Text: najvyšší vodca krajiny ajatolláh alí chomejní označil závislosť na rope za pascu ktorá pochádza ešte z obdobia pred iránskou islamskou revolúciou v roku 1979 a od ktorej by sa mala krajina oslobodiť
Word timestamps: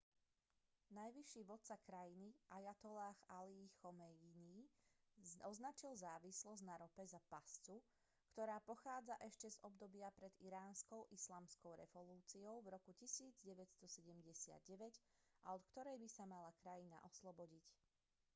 najvyšší 0.97 1.41
vodca 1.49 1.75
krajiny 1.87 2.29
ajatolláh 2.57 3.19
alí 3.39 3.63
chomejní 3.81 4.53
označil 5.51 5.93
závislosť 6.05 6.61
na 6.69 6.73
rope 6.81 7.03
za 7.13 7.21
pascu 7.33 7.75
ktorá 8.33 8.57
pochádza 8.69 9.13
ešte 9.29 9.45
z 9.53 9.57
obdobia 9.67 10.09
pred 10.19 10.33
iránskou 10.49 11.01
islamskou 11.17 11.71
revolúciou 11.83 12.53
v 12.65 12.81
roku 12.81 12.91
1979 12.97 13.77
a 15.45 15.53
od 15.55 15.61
ktorej 15.69 15.95
by 16.03 16.09
sa 16.15 16.23
mala 16.33 16.49
krajina 16.65 16.97
oslobodiť 17.09 17.65